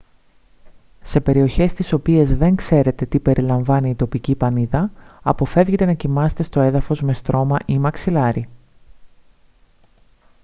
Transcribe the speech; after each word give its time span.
σε 1.03 1.19
περιοχές 1.21 1.71
στις 1.71 1.93
οποίες 1.93 2.37
δεν 2.37 2.55
ξέρετε 2.55 3.05
τι 3.05 3.19
περιλαμβάνει 3.19 3.89
η 3.89 3.95
τοπική 3.95 4.35
πανίδα 4.35 4.91
αποφεύγετε 5.21 5.85
να 5.85 5.93
κοιμάστε 5.93 6.43
στο 6.43 6.59
έδαφος 6.61 7.01
με 7.01 7.13
στρώμα 7.13 7.57
ή 7.65 7.79
μαξιλάρι 7.79 8.47